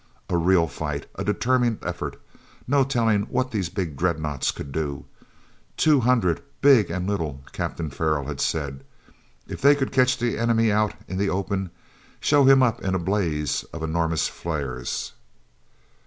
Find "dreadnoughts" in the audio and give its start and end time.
3.95-4.49